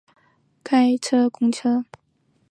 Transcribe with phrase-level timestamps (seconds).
[0.63, 1.85] 开车公车